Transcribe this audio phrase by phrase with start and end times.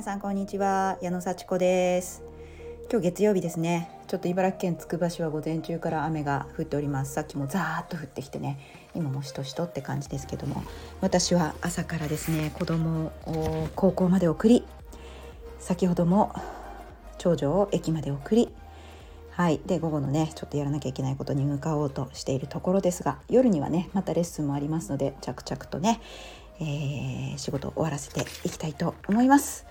[0.00, 0.96] 皆さんこんにちは。
[1.02, 2.22] 矢野幸子です。
[2.90, 3.90] 今日月曜日ですね。
[4.08, 7.12] ちょっと茨城県つくば市は午前中から雨が降っております。
[7.12, 8.58] さっきもザーッと降ってきてね。
[8.94, 10.64] 今もしとしとって感じですけども。
[11.02, 14.64] 私は朝からですね子供を高校まで送り
[15.58, 16.34] 先ほども
[17.18, 18.48] 長女を駅まで送り
[19.32, 19.60] はい。
[19.66, 26.00] で午後のねちょっとやらなきゃいけないことに向かおうとしているところですが夜にはねまたレッスンもありますので着々とね
[26.60, 29.66] えー、仕事を終わらせていきたいと思います。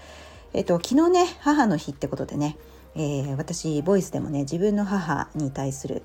[0.53, 2.58] えっ、と昨日ね母の日ってことでね、
[2.95, 6.03] えー、私ボイスでもね自分の母に対する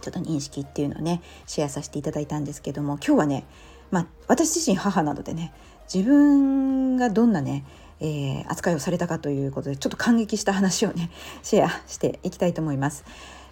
[0.00, 3.44] ちょっと認識っていうのをねシェアさせていただいたんですけども今日はね
[3.90, 5.52] まあ私自身母なのでね
[5.92, 7.64] 自分がどんなね
[8.00, 11.10] えー、扱いをされたかということでちょっと感激した話をね
[11.42, 13.04] シェアしていきたいと思います。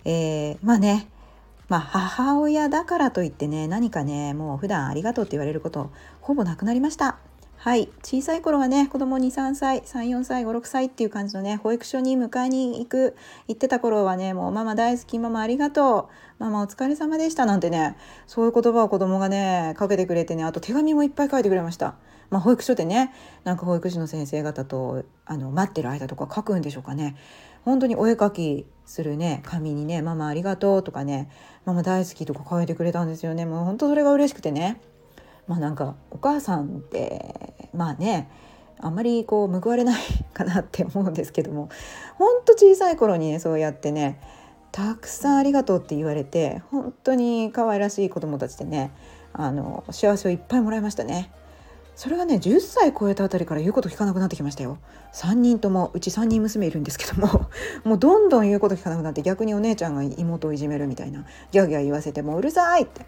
[0.04, 1.08] えー、まあね
[1.68, 7.18] まあ、母親だからといってね何かねもう普段ありがとうって言われることほぼなくなりました
[7.66, 7.88] はい。
[8.04, 13.16] 小さい頃はね子供23歳34歳56歳っていう感じのね保育所に迎えに行く
[13.48, 17.96] 行ってた頃はねもうママ大好きママありがとうママお疲れ様でしたなんてね
[18.28, 21.96] そういう言葉を子供がねかけてくれてねあと手紙もいっぱい書いてくれました。
[22.30, 27.16] まあ、保育所でねなんか保育士の先生方とあの待ってる間とか書くんでしょうかね。
[27.64, 31.28] 本当にお絵描きするね紙にね「ママありがとう」とかね
[31.66, 33.44] 「ママ大好き」とか書いてくれたんですよね。
[33.44, 34.80] もう本当それが嬉しくてね。
[35.46, 38.30] まあなんかお母さんってまあね
[38.78, 40.02] あんまりこう報われない
[40.34, 41.70] かなって思うんですけども
[42.16, 44.20] ほんと小さい頃にねそうやってね
[44.72, 48.92] たくさんありがとうって言われて本当に可愛らしい子供たちでね
[49.32, 51.30] あの幸せをいっぱいもらいましたね。
[51.96, 54.78] それがね10歳超えたあたりから言うこと聞かなくなってきましたよ
[55.14, 57.48] 3人ともうち3人娘いるんですけども
[57.84, 63.06] もうどんどん言うこと聞かなくなって逆にお姉ちゃんが妹をいじめるみたいなギャーギャー言わせてもううるさいって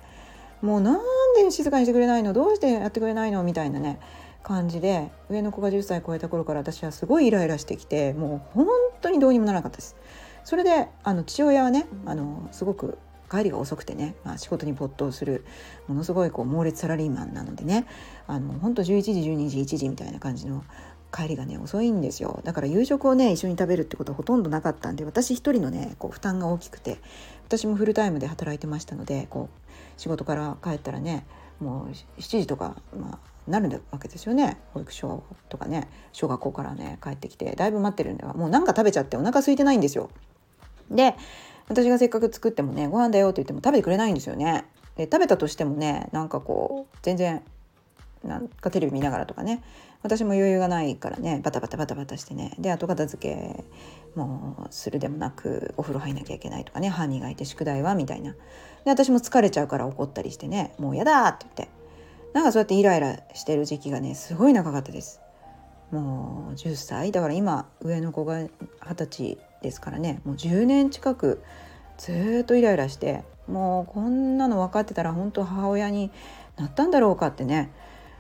[0.63, 1.01] もうなん
[1.37, 2.33] で静かにしてくれないの？
[2.33, 3.43] どうしてやってくれないの？
[3.43, 4.01] みたいなね
[4.43, 8.67] 感じで上の子が10歳超えた頃から私はすごいイライラしてきてもう本
[9.01, 9.97] 当にどうにもならなかったです。
[10.45, 12.99] それであの父親はねあのすごく
[13.31, 15.45] 帰りが遅くてね、まあ、仕事に没頭する
[15.87, 17.87] ものすごいこう猛烈サラリーマンなのでね
[18.27, 20.65] あの本当11時12時1時みたいな感じの
[21.13, 22.41] 帰りがね遅いんですよ。
[22.45, 26.99] だから夕食をね一緒に食べるってことはほとんどなかったんで私一人のねこう負担が大きくて
[27.47, 29.68] 私もフルタイムで働いてましたのでこう
[29.99, 31.27] 仕事から帰ったらね
[31.61, 40.11] もう7時とか、まあ、なるわけですよね保育所とかね小学校からね帰ってきてだいぶ待ってるんではもう何か食べちゃってお腹空いてないんですよ。
[40.91, 41.15] で
[41.69, 44.65] 私がせっかく作ってもねご飯だよって言っても食べてくれないんですよね。
[44.97, 47.43] で食べたとしてもねなんかこう全然
[48.25, 49.63] なんかテレビ見ながらとかね。
[50.03, 51.41] 私も余裕がないからね。
[51.43, 52.55] バタバタバタバタしてね。
[52.59, 53.65] で後片付け
[54.19, 56.89] もするでもなくお風呂入んなきゃいけないとかね。
[56.89, 58.33] 歯磨いて宿題はみたいな。
[58.33, 58.39] で
[58.87, 60.75] 私も疲れちゃうから怒ったりしてね。
[60.79, 61.69] もうやだって言って。
[62.33, 65.21] なんかそうやってイライラしてる時期がねすごい長かったです。
[65.91, 68.51] もう10歳だから今上の子が二
[68.95, 70.21] 十歳ですからね。
[70.25, 71.43] もう10年近く
[71.97, 73.25] ずっとイライラして。
[73.49, 76.11] もうこんなの分かってたら本当母親に
[76.59, 77.73] なったんだろうかってね。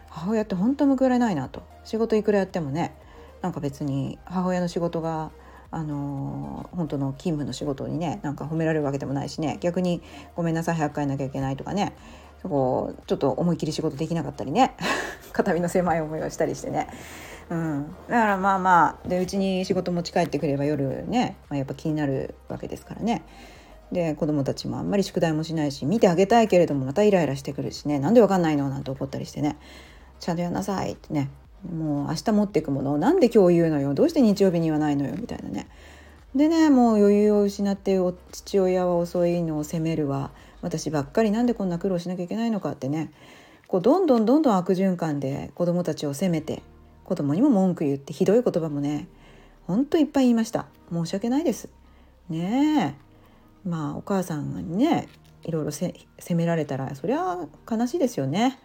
[0.08, 1.62] 母親って本当報われないなと。
[1.84, 2.94] 仕事いくらやってもね
[3.40, 5.30] なんか別に母親の仕事が
[5.70, 9.58] あのー、本当の勤務の仕事にねなんか褒められるわけでもないしね。
[9.60, 10.02] 逆に
[10.36, 11.94] 「ごめんなさい早く帰んなきゃいけない」とかね。
[12.40, 14.74] そこちょっと思いっきり仕事できなかったりね。
[15.32, 16.86] 肩身の狭い思いをしたりしてね。
[17.50, 23.22] うん、だからまあまあでうちに仕事持ち帰ってくれば夜ね、まあ、やっぱ気になるわけですからね。
[23.90, 27.98] で子供たちもあんまり宿題もしないし見てあげたいけれどもまたイライラしてくるしね。
[27.98, 28.68] なんでわかんないの？
[28.68, 29.56] なんて怒ったりしてね。
[30.20, 31.30] ちゃんとやんなさいってね。
[31.72, 33.94] もう明日持っていくものをなんで今日言うのよ。
[33.94, 35.14] どうして日曜日に言わないのよ。
[35.18, 35.66] みたいなね。
[36.34, 37.98] でねもう余裕を失って
[38.32, 40.30] 父親は遅いのを責めるわ。
[40.60, 43.12] 私ばっかりなんでこんな苦労しなきゃいけないのかってね。
[43.66, 46.62] こうどんどんどんどん悪循環で子供たちを責めて
[47.04, 49.06] 子供にも文句言ってひどい言葉もね
[49.66, 50.66] ほんといっぱい言いました。
[50.92, 51.68] 申し訳ないです。
[52.28, 52.96] ね
[53.64, 53.68] え。
[53.68, 55.08] まあお母さんにね
[55.44, 55.94] いろいろ責
[56.34, 57.38] められたらそりゃ
[57.70, 58.58] 悲しいですよね。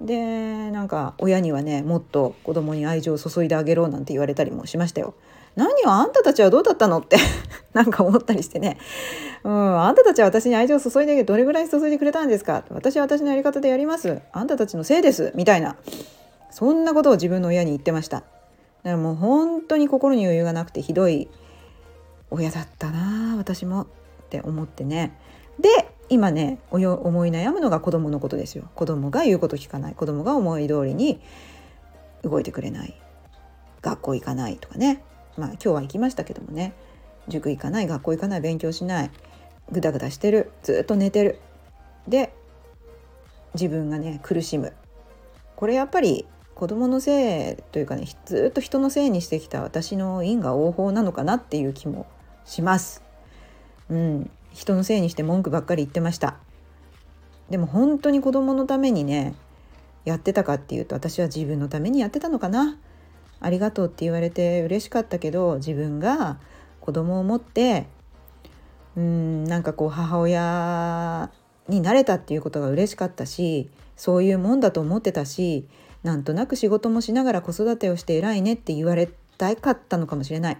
[0.00, 5.14] でなんか親にはねもっと子供に愛情を注いであげろなんて言われたりもしましたよ。
[5.56, 7.16] 何よあんたたちはどうだったのって
[7.74, 8.76] なんか思ったりしてね、
[9.44, 12.64] うん、あんたたちは私に愛情を注いでどれぐらい注いでくれたんですか？
[12.70, 14.20] 私は私のやり方でやります。
[14.32, 15.32] あんたたちのせいです。
[15.36, 15.76] みたいな。
[16.50, 18.18] そんなことを自分の親に言ってました。
[18.18, 18.28] だか
[18.82, 21.28] らもう本当に心に余裕がなくてひどい
[22.30, 23.86] 親だったな私もっ
[24.30, 25.16] て思ってね。
[26.08, 28.68] 今ね思い悩むのが子供のことですよ。
[28.74, 29.94] 子供が言うこと聞かない。
[29.94, 31.20] 子供が思い通りに
[32.22, 32.94] 動いてくれない。
[33.82, 35.02] 学校行かないとかね。
[35.36, 36.74] まあ今日は行きましたけどもね。
[37.28, 37.86] 塾行かない。
[37.86, 38.40] 学校行かない。
[38.40, 39.10] 勉強しない。
[39.72, 40.52] グダグダしてる。
[40.62, 41.38] ずっと寝てる。
[42.06, 42.34] で
[43.54, 44.72] 自分がね苦しむ。
[45.56, 52.06] これやっぱり子供のせいというかねずっと人のせいにしてきた私の因果応報なのかなっていう気も
[52.44, 53.02] します。
[53.88, 56.36] うん、人のせいにして文句ばっかり言ってました。
[57.50, 59.34] でも本当に子供のためにね
[60.04, 62.78] やってたかっていうと私は自分のためにやってたのかな。
[63.40, 66.38] ありがとうって言われて嬉しかったけど自分が
[66.80, 67.86] 子供を持って
[68.96, 71.30] うーんなんかこう母親
[71.68, 75.66] になれたっていうことが嬉しかったしそういうもんだと思ってたし
[76.02, 80.58] なんとなく仕事もしながら子育てをして偉いねって言われたかったのかもしれない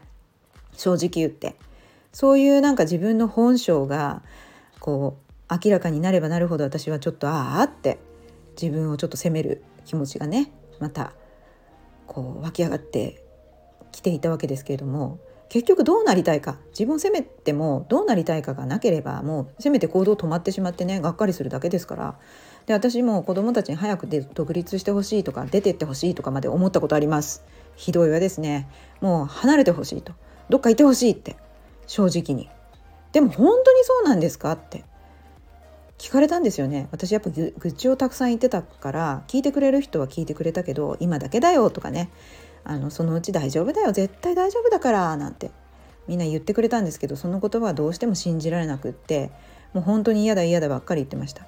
[0.76, 1.56] 正直言って
[2.14, 4.22] そういうなんか自分の本性が
[4.80, 5.18] こ
[5.50, 7.98] う明らかになればなるほど私はちょっとああって
[8.60, 11.12] 自分をちょっと責める気持ちがねまた
[12.06, 13.22] こう湧き上がって
[13.92, 15.18] きていたわけですけれども
[15.48, 22.18] 結局どうなりたいか自分を責めてもどうなりたいかがなければもうせめて行動止まってしまってねがっかりするだけですから
[22.66, 27.44] で私も子供たちに早くで独立してほしいとか出てってほしいとかまで思ったことあります。
[27.76, 28.68] ひどいわですね。
[29.00, 30.14] もう離れてほしいと。
[30.48, 31.36] どっかいてほしいって。
[31.86, 32.48] 正直に。
[33.12, 34.84] でも本当にそうなんですかって。
[35.98, 36.88] 聞かれたんですよね。
[36.90, 42.10] 私やっぱ愚痴をたくさん言ってたから聞いてくれる人は聞いてくれたけど今だけだよとかね。
[42.64, 43.92] あのそのうち大丈夫だよ。
[43.92, 45.50] 絶対大丈夫だからなんて。
[46.06, 49.30] みんな言ってくれたんですけどその言葉はどうしても信じられなくって
[49.72, 51.46] もう本当に嫌だ嫌だばっかり言ってました。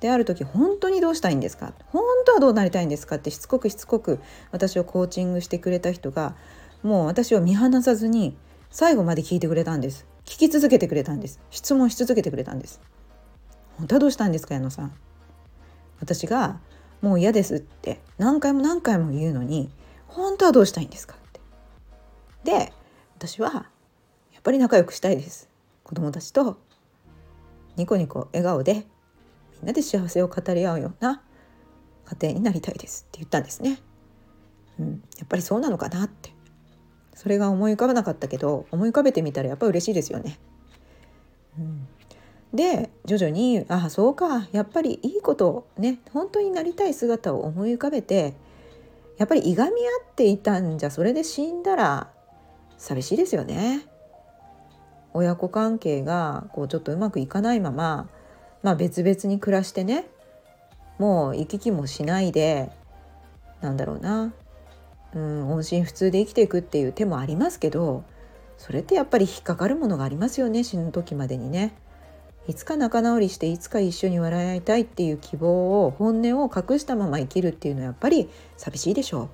[0.00, 1.72] である時本当にどうしたいんですか？
[1.92, 4.18] 本当はどうなりたいんですかってしつこくしつこく
[4.50, 6.34] 私をコーチングしてくれた人が
[6.82, 8.36] もう私を見放さずに
[8.72, 10.06] 最後まで聞いてくれたんです。
[10.24, 11.38] 聞き続けてくれたんです。
[11.50, 12.80] 質問し続けてくれたんです。
[13.76, 14.92] 本当はどうしたんですか矢野さん。
[16.00, 16.58] 私が
[17.02, 19.70] もう嫌ですって何回も何回も言うのに
[20.06, 21.40] 本当はどうしたいんですかって。
[22.44, 22.72] で
[23.18, 23.52] 私は
[24.32, 25.50] やっぱり仲良くしたいです。
[25.84, 26.58] 子供たちと
[27.76, 28.86] ニコニコ笑顔で
[29.60, 31.20] みんなで幸せを語り合うような
[32.06, 33.78] 家庭になりたいですって言ったんですね、
[34.78, 36.32] うん、やっぱりそうなのかなって。
[37.22, 40.40] それが思い浮かばなかったけど思い浮かべてみたらやっぱ嬉しいですよね、
[41.56, 41.86] うん、
[42.52, 44.48] で徐々にああそうか。
[44.50, 48.34] やっぱりいいことね本当になりたい姿を思い浮かべて
[49.18, 52.10] やっぱりいがみ合っていたんじゃそれで死んだら
[52.76, 53.86] 寂しいですよね。
[55.14, 58.08] 親子関係がこうちょっとうまくいかないまま、
[58.64, 60.06] まあ、別々に暮らしてね
[60.98, 62.72] もう行き来もしないで
[63.60, 64.32] なんだろうな、
[65.14, 68.04] うん、音信不通で生きていくっていう手もありますけど
[68.56, 71.74] それってやっぱり引っかかるものがありますよね死ぬ時までにね。
[72.48, 79.28] いつか仲直りしていつか一緒に笑いたいっていう希望を本音を隠したまま生きるっていうのはやっぱり寂しいでしょう。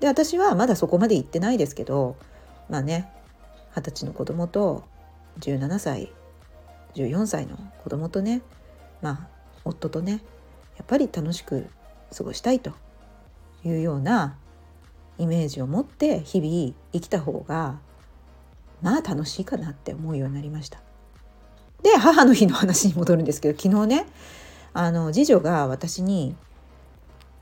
[0.00, 2.16] で私はまだそこまで行ってないですけど
[2.70, 3.10] まあね
[3.74, 4.84] 二十歳の子供と
[5.40, 6.12] 17歳
[6.94, 8.42] 14歳の子供とね
[9.02, 9.28] まあ
[9.64, 10.22] 夫とね
[10.76, 11.66] やっぱり楽しく
[12.16, 12.72] 過ごしたいと
[13.64, 14.36] いうような
[15.18, 17.80] イメージを持って日々生きた方が
[18.82, 20.80] まあ楽しいかなって思うようになりました。
[21.82, 24.06] で母の日の話に戻るんですけど昨日ね
[24.72, 26.36] あの次女が私に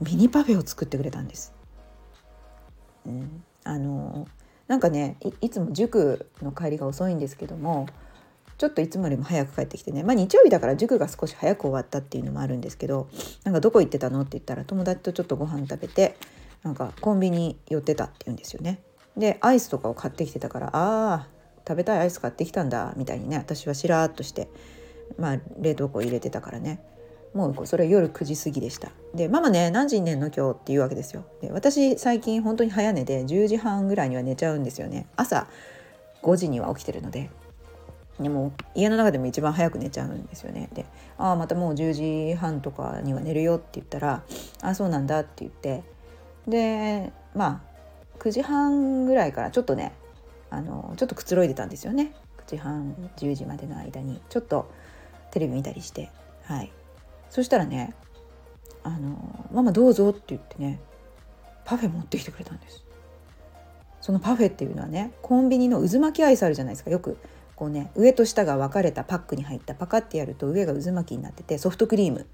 [0.00, 1.54] ミニパフェを作ってくれたんです。
[3.06, 4.26] うん、あの
[4.68, 7.86] なんかねいつも塾の帰りが遅いんですけども
[8.58, 10.02] ちょっといつもよりも早く帰ってきてね。
[10.02, 13.08] まあ日曜日だから塾が少し早く終わったっていうのもあるんですけど
[13.44, 16.16] なんかどこ行ってたのって言ったら友達とちょっとご飯食べて
[16.62, 18.80] なんかコンビニ寄ってたって言うんですよね。
[19.16, 21.26] でアイスとかを買ってきてたからああ
[21.66, 24.48] 食べたいアイス買ってきたんだみたいにね私はしらーっとして
[25.18, 26.80] まあ冷凍庫入れてたからね。
[27.34, 28.90] もうそれ夜9時過ぎでした。
[29.14, 31.26] でママね何時に寝んの今日って言うわけですよ。
[31.42, 35.06] で私最近本当に早寝で10時半ぐらいには寝ちゃうんですよね。
[35.16, 35.46] 朝
[36.22, 37.28] 5時には起きてるので。
[38.20, 40.68] でも家の中でも一番早く寝ちゃうんですよね。
[40.72, 40.86] で
[41.18, 41.92] 「ああまたもう10
[42.30, 44.22] 時半とかには寝るよ」って言ったら
[44.62, 45.82] 「ああそうなんだ」って言って。
[46.48, 47.76] でまあ
[48.20, 49.92] 9時半ぐらいからちょっとね
[50.48, 52.14] あのちょっとくつろいでたんですよね。
[52.46, 54.70] 9時半10時までの間にちょっと
[55.30, 56.10] テレビ見たりして。
[56.44, 56.72] はい。
[57.28, 57.94] そしたらね
[58.82, 60.80] 「あのママどうぞ」って言ってね
[61.64, 62.84] パフェ持ってきてくれたんです。
[64.00, 67.18] そのパフェっていうのはねコンビニの渦巻きアイスあるじゃないですかよく。
[67.56, 72.26] こうね上と下が分かれたパックに入ったパカってやると上が渦巻きになっててソフトクリーム。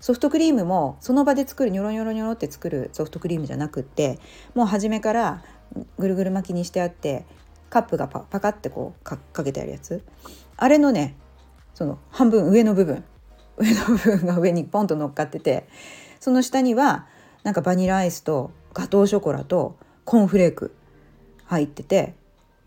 [0.00, 4.18] ソフトクリームもその場で作るニョロニョロニョロって作るソフトクリームじゃなくって
[4.54, 5.44] もう初めから
[5.98, 7.26] ぐるぐる巻きにしてあって
[7.68, 10.02] カップがパパカってこうかけてあるやつ。
[10.56, 11.16] あれのね
[11.74, 13.04] その半分上の部分。
[13.58, 15.68] 上の部分が上にポンと乗っかってて
[16.18, 17.06] その下には
[17.42, 20.74] なんかバニラアイスとガトーショコラとコーンフレーク
[21.44, 22.14] 入ってて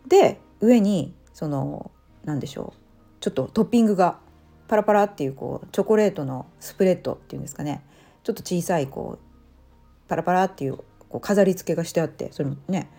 [0.07, 1.89] で上にその
[2.25, 2.83] 何でしょう
[3.19, 4.19] ちょっとトッピングが
[4.67, 7.83] パラパラっていうこうチョコレートのスプレッドっていうんですかね
[8.23, 10.77] ちょっと小さいこうパラパラっていう
[11.09, 12.89] こう飾り付けがしてあってそれもね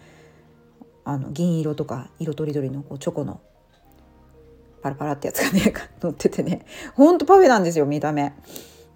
[1.04, 3.40] あの銀色とか色とりどりのこうチョコの
[4.82, 6.64] パラパラってやつがね 乗っててね
[6.94, 8.34] ほんとパフェなんですよ見た目。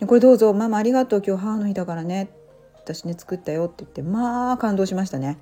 [0.06, 2.30] これどうぞママありがとう今日母の日だからね
[2.76, 5.38] 私ね作ったよって言ってまあ感動しましたね。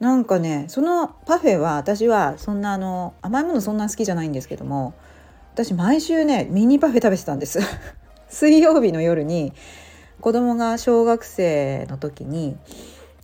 [0.00, 4.94] なんかねそのパフェは私はそんなあの甘いものそんな好きじゃないんですけども
[5.54, 7.58] 私毎週ねミニパフェ食べてたんです。
[8.28, 9.52] 水曜日の夜に
[10.20, 12.56] 子供が小学生の時に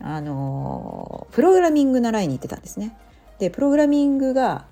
[0.00, 2.96] あのプログラミング習いに行ってたんですね。
[3.38, 4.64] でプログラミングが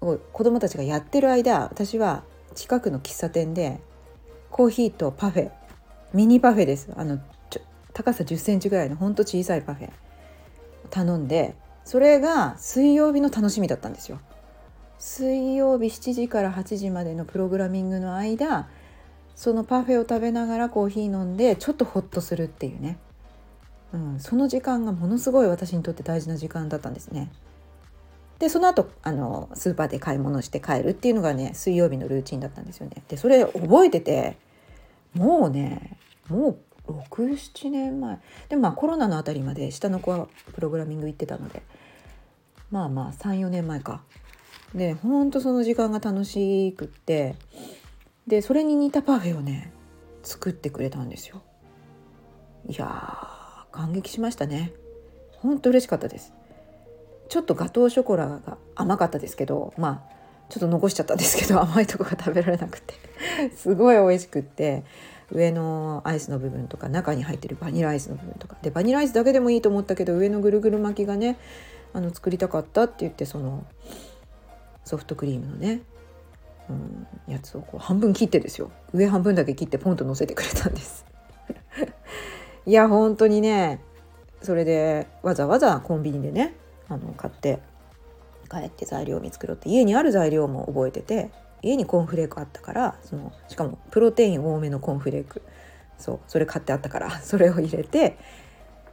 [0.00, 2.22] 子供たちがやってる間私は
[2.54, 3.80] 近くの喫茶店で
[4.50, 5.50] コーヒーとパフェ
[6.12, 6.90] ミニパフェです。
[6.96, 7.18] あの
[7.92, 9.90] 高さ1 0センチぐらいのほんと小さいパフェ。
[10.94, 14.20] 頼んでそれが水曜日の楽しみだったんですよ。
[14.98, 18.68] 水曜日7時から8時までのプログラミングの間
[19.34, 22.96] そのパフェを食べながらコーヒー飲んでちょっとホッとするっていうね、
[23.92, 27.30] うん、その時間がものすごい私にとって大事な時間だったんですね。
[28.38, 33.02] でその後あのスーパーで買い物して帰るっていうのがね水曜日のルーチンだったんですよね。
[33.08, 34.38] でそれ覚えてて
[35.12, 35.98] もうね
[36.28, 41.62] もう67年前でもまあコロナのあたりまで下の子はプログラミング行ってたので
[42.70, 44.02] まあまあ34年前か。
[44.74, 47.36] でほんとその時間が楽しくって
[48.26, 49.72] でそれに似たパフェをね
[50.24, 51.42] 作ってくれたんですよ。
[52.68, 54.72] いや感激しましたね。
[55.32, 56.32] ほんと嬉しかったです。
[57.28, 60.14] ちょっとガトーショコラが甘かったですけどまあ
[60.48, 62.94] ちょっと残しちゃったんですけど甘いとこが食べられなくて
[63.54, 64.84] すごい美味しくって
[65.30, 68.56] 上のアイスの部分とか中に入ってるバニラアイスの部分とか。
[68.62, 71.38] でバニラアイスだけでもいいと思ったけど上のぐるぐる巻きがね
[71.92, 73.66] あの作りたかったって言ってその
[74.84, 75.80] ソフトクリームのね、
[76.68, 78.70] うん、やつをこう半分切ってですよ。
[78.92, 81.06] 上半分だけ切ってポンと乗せてくれたんです。
[82.66, 83.80] いや本当にね
[84.42, 86.54] それでわざわざコンビニでね
[86.88, 87.60] あの買って
[88.50, 91.30] 帰って材料見つけろって家にある材料も覚えてて
[91.64, 95.42] 家にコーンフレークあったからそのしかもプロテイン多めのコーンフレーク。
[95.96, 98.18] そうそれ買ってあったから それを入れて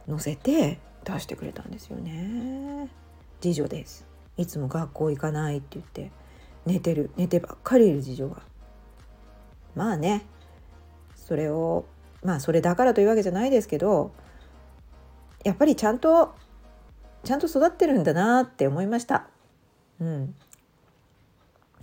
[0.06, 2.88] 乗せて出してくれたんですよね。
[3.40, 4.06] 次女です。
[4.36, 6.10] いつも学校行かないって言って
[6.64, 8.42] 寝てる寝てばっかりいる次女が。
[9.74, 10.24] まあね
[11.16, 11.84] それを
[12.22, 14.12] まあそれだからというわけじゃないですけど
[15.44, 16.34] やっぱりちゃんと
[17.24, 19.28] ちゃんと育ってるんだなって思いました。
[20.00, 20.34] うん、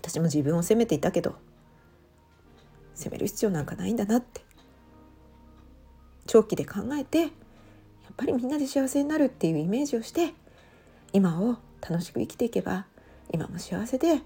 [0.01, 1.36] 私も自分を責めていたけど
[2.96, 4.41] 責める必要なんかないんだなって。
[6.29, 7.29] 長期で考えてやっ
[8.15, 10.34] ぱりみんなで幸せになるっていうイメージをして
[11.12, 12.86] 今を楽しく生きていけば
[13.34, 14.20] 今も幸せで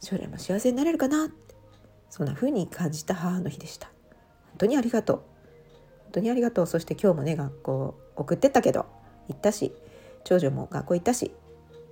[0.00, 1.54] 将来も幸せになれるかなって
[2.08, 3.88] そんな風に感じた母の日でした。
[4.48, 5.16] 本当にありがとう。
[5.16, 5.24] 本
[6.12, 6.66] 当にありがとう。
[6.66, 8.86] そして今日もね学校送ってったけど
[9.28, 9.72] 行ったし
[10.22, 11.32] 長女も学校行ったし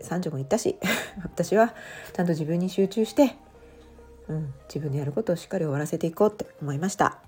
[0.03, 0.79] 三女も行ったし
[1.23, 1.75] 私は
[2.13, 3.37] ちゃんと自分に集中して、
[4.29, 7.19] うん、自分のやることをしっかり終わらせていこうって思いました。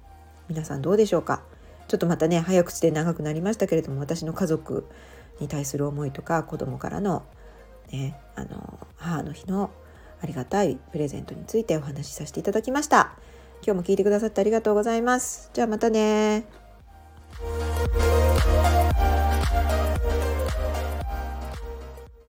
[0.48, 1.42] 皆さんどうでしょうか？
[1.88, 4.86] ちょっとまたね早口で長くなりましたけれども私の家族
[5.40, 7.24] に対する思いとか子供からの,、
[7.92, 9.70] ね、あの母の日の
[10.20, 13.16] ありがたいプレゼントについてお話しさせていただきました。
[13.66, 15.50] 今日も聞いてくださってありがとうございます。
[15.52, 16.44] じゃあまたね